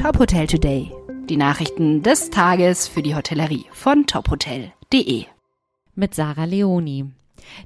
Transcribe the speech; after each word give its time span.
Top 0.00 0.18
Hotel 0.18 0.46
Today. 0.46 0.90
Die 1.28 1.36
Nachrichten 1.36 2.02
des 2.02 2.30
Tages 2.30 2.88
für 2.88 3.02
die 3.02 3.14
Hotellerie 3.14 3.66
von 3.70 4.06
tophotel.de. 4.06 5.26
Mit 5.94 6.14
Sarah 6.14 6.44
Leoni. 6.44 7.04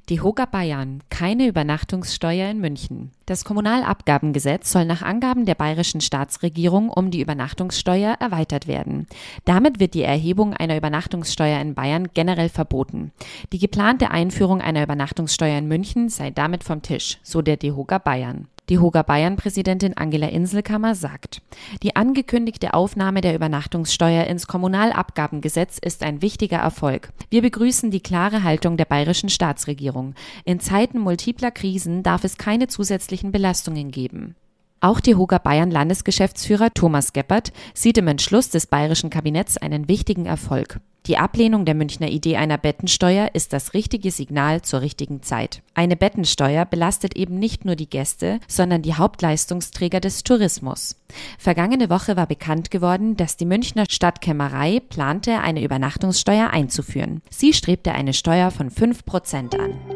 Die 0.09 0.19
Hoga 0.19 0.43
Bayern, 0.43 1.01
keine 1.09 1.47
Übernachtungssteuer 1.47 2.49
in 2.49 2.59
München. 2.59 3.11
Das 3.25 3.45
Kommunalabgabengesetz 3.45 4.69
soll 4.69 4.83
nach 4.83 5.01
Angaben 5.01 5.45
der 5.45 5.55
bayerischen 5.55 6.01
Staatsregierung 6.01 6.89
um 6.89 7.09
die 7.09 7.21
Übernachtungssteuer 7.21 8.17
erweitert 8.19 8.67
werden. 8.67 9.07
Damit 9.45 9.79
wird 9.79 9.93
die 9.93 10.03
Erhebung 10.03 10.53
einer 10.53 10.75
Übernachtungssteuer 10.75 11.61
in 11.61 11.73
Bayern 11.73 12.09
generell 12.13 12.49
verboten. 12.49 13.13
Die 13.53 13.59
geplante 13.59 14.11
Einführung 14.11 14.59
einer 14.59 14.83
Übernachtungssteuer 14.83 15.57
in 15.57 15.69
München 15.69 16.09
sei 16.09 16.31
damit 16.31 16.65
vom 16.65 16.81
Tisch, 16.81 17.17
so 17.23 17.41
der 17.41 17.55
DEHOGA 17.55 17.99
Bayern. 17.99 18.49
Die 18.69 18.79
Hoga 18.79 19.03
Bayern-Präsidentin 19.03 19.95
Angela 19.95 20.27
Inselkammer 20.27 20.95
sagt, 20.95 21.43
die 21.83 21.95
angekündigte 21.95 22.73
Aufnahme 22.73 23.21
der 23.21 23.35
Übernachtungssteuer 23.35 24.25
ins 24.25 24.47
Kommunalabgabengesetz 24.47 25.77
ist 25.77 26.01
ein 26.01 26.23
wichtiger 26.23 26.57
Erfolg. 26.57 27.09
Wir 27.29 27.43
begrüßen 27.43 27.91
die 27.91 27.99
klare 27.99 28.41
Haltung 28.41 28.75
der 28.75 28.85
bayerischen 28.85 29.29
Staatsregierung. 29.29 30.15
In 30.45 30.59
Zeiten 30.59 30.97
multipler 30.97 31.51
Krisen 31.51 32.01
darf 32.01 32.23
es 32.23 32.37
keine 32.37 32.67
zusätzlichen 32.67 33.31
Belastungen 33.31 33.91
geben. 33.91 34.35
Auch 34.79 34.99
die 34.99 35.15
Hoga 35.15 35.37
Bayern 35.37 35.69
Landesgeschäftsführer 35.69 36.73
Thomas 36.73 37.13
Geppert 37.13 37.53
sieht 37.75 37.99
im 37.99 38.07
Entschluss 38.07 38.49
des 38.49 38.65
bayerischen 38.65 39.11
Kabinetts 39.11 39.57
einen 39.57 39.87
wichtigen 39.87 40.25
Erfolg. 40.25 40.79
Die 41.07 41.17
Ablehnung 41.17 41.65
der 41.65 41.75
Münchner 41.75 42.09
Idee 42.09 42.37
einer 42.37 42.57
Bettensteuer 42.57 43.29
ist 43.33 43.53
das 43.53 43.73
richtige 43.73 44.09
Signal 44.09 44.63
zur 44.63 44.81
richtigen 44.81 45.21
Zeit. 45.21 45.61
Eine 45.75 45.95
Bettensteuer 45.95 46.65
belastet 46.65 47.15
eben 47.15 47.37
nicht 47.37 47.63
nur 47.63 47.75
die 47.75 47.89
Gäste, 47.89 48.39
sondern 48.47 48.81
die 48.81 48.95
Hauptleistungsträger 48.95 49.99
des 49.99 50.23
Tourismus. 50.23 50.95
Vergangene 51.37 51.89
Woche 51.91 52.17
war 52.17 52.25
bekannt 52.25 52.71
geworden, 52.71 53.15
dass 53.17 53.37
die 53.37 53.45
Münchner 53.45 53.85
Stadtkämmerei 53.89 54.79
plante, 54.79 55.39
eine 55.41 55.63
Übernachtungssteuer 55.63 56.49
einzuführen. 56.49 57.21
Sie 57.29 57.53
strebte 57.53 57.91
eine 57.91 58.13
Steuer 58.13 58.49
von 58.49 58.71
5 58.71 59.05
Prozent 59.05 59.59
an. 59.59 59.94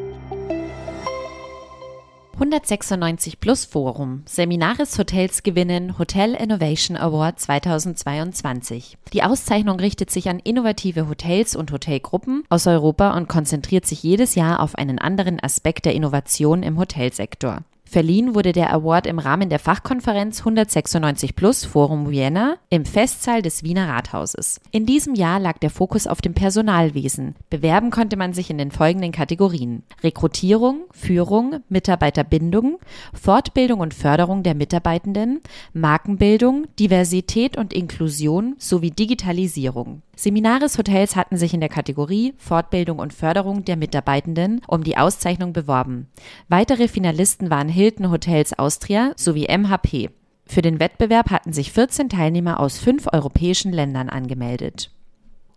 196 2.40 3.42
Plus 3.42 3.66
Forum. 3.66 4.23
Seminaris 4.26 4.98
Hotels 4.98 5.44
gewinnen 5.44 6.00
Hotel 6.00 6.36
Innovation 6.36 6.96
Award 6.96 7.38
2022. 7.38 8.98
Die 9.12 9.23
Auszeichnung 9.23 9.78
richtet 9.78 10.09
sich 10.09 10.30
an 10.30 10.40
innovative 10.40 11.09
Hotels 11.09 11.58
und 11.58 11.73
Hotelgruppen 11.73 12.46
aus 12.48 12.66
Europa 12.66 13.18
und 13.18 13.28
konzentriert 13.28 13.86
sich 13.86 14.04
jedes 14.04 14.36
Jahr 14.36 14.62
auf 14.62 14.76
einen 14.76 15.00
anderen 15.00 15.42
Aspekt 15.42 15.84
der 15.84 15.96
Innovation 15.96 16.64
im 16.64 16.80
Hotelsektor. 16.80 17.66
Verliehen 17.90 18.36
wurde 18.36 18.52
der 18.52 18.72
Award 18.72 19.08
im 19.08 19.18
Rahmen 19.18 19.50
der 19.50 19.58
Fachkonferenz 19.58 20.42
196 20.42 21.36
Plus 21.36 21.66
Forum 21.66 22.12
Vienna 22.12 22.58
im 22.70 22.86
Festsaal 22.86 23.42
des 23.42 23.64
Wiener 23.64 23.90
Rathauses. 23.90 24.62
In 24.70 24.86
diesem 24.86 25.16
Jahr 25.16 25.40
lag 25.40 25.58
der 25.58 25.72
Fokus 25.72 26.06
auf 26.06 26.22
dem 26.22 26.36
Personalwesen. 26.36 27.34
Bewerben 27.50 27.90
konnte 27.90 28.16
man 28.16 28.34
sich 28.34 28.52
in 28.52 28.59
den 28.59 28.70
folgenden 28.70 29.12
Kategorien. 29.12 29.81
Rekrutierung, 30.04 30.81
Führung, 30.92 31.62
Mitarbeiterbindung, 31.68 32.78
Fortbildung 33.20 33.80
und 33.80 33.96
Förderung 33.96 34.44
der 34.44 34.53
Mitarbeitenden, 34.53 35.42
Markenbildung, 35.74 36.68
Diversität 36.78 37.58
und 37.58 37.74
Inklusion 37.74 38.53
sowie 38.59 38.92
Digitalisierung. 38.92 40.03
Seminaris 40.20 40.78
Hotels 40.78 41.16
hatten 41.16 41.38
sich 41.38 41.53
in 41.53 41.62
der 41.62 41.70
Kategorie 41.70 42.34
Fortbildung 42.38 43.00
und 43.00 43.14
Förderung 43.14 43.64
der 43.64 43.78
Mitarbeitenden 43.78 44.59
um 44.67 44.84
die 44.84 44.98
Auszeichnung 44.98 45.53
beworben. 45.53 46.09
Weitere 46.50 46.89
Finalisten 46.89 47.50
waren 47.50 47.70
Hilton 47.70 48.12
Hotels 48.12 48.52
Austria 48.59 49.14
sowie 49.16 49.47
MHP. 49.47 50.09
Für 50.45 50.62
den 50.62 50.81
Wettbewerb 50.81 51.31
hatten 51.31 51.53
sich 51.53 51.72
14 51.72 52.09
Teilnehmer 52.09 52.59
aus 52.59 52.80
fünf 52.80 53.08
europäischen 53.14 53.72
Ländern 53.72 54.09
angemeldet. 54.09 54.92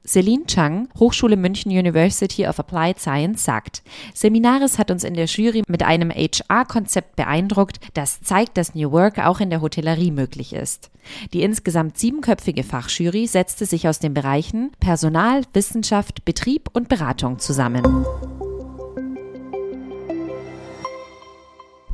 Celine 0.05 0.47
Chang, 0.47 0.89
Hochschule 0.99 1.37
München 1.37 1.71
University 1.71 2.47
of 2.47 2.59
Applied 2.59 2.99
Science, 2.99 3.45
sagt, 3.45 3.83
Seminaris 4.15 4.79
hat 4.79 4.91
uns 4.91 5.05
in 5.05 5.15
der 5.15 5.27
Jury 5.27 5.63
mit 5.69 5.83
einem 5.83 6.11
HR-Konzept 6.11 7.17
beeindruckt, 7.17 7.79
das 7.95 8.21
zeigt, 8.21 8.57
dass 8.57 8.75
New 8.75 8.91
Work 8.91 9.19
auch 9.19 9.41
in 9.41 9.51
der 9.51 9.61
Hotellerie 9.61 10.11
möglich 10.11 10.53
ist. 10.53 10.91
Die 11.33 11.43
insgesamt 11.43 11.99
siebenköpfige 11.99 12.65
Fachjury 12.65 13.27
setzte 13.27 13.65
sich 13.65 13.89
aus 13.89 14.01
den 14.01 14.15
Bereichen 14.15 14.73
Personal, 14.81 15.43
Wissenschaft, 15.53 16.25
Betrieb 16.25 16.69
und 16.73 16.89
Beratung 16.89 17.39
zusammen. 17.39 18.05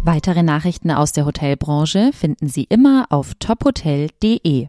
Weitere 0.03 0.43
Nachrichten 0.43 0.91
aus 0.91 1.13
der 1.13 1.27
Hotelbranche 1.27 2.13
finden 2.15 2.49
Sie 2.49 2.65
immer 2.65 3.07
auf 3.11 3.35
tophotel.de. 3.35 4.67